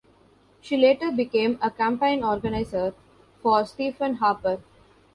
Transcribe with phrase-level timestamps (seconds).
[0.61, 2.95] She later became a campaign organizer
[3.43, 4.59] for Stephen Harper.